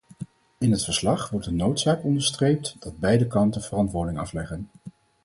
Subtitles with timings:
[0.57, 4.69] In het verslag wordt de noodzaak onderstreept dat beide kanten verantwoording afleggen.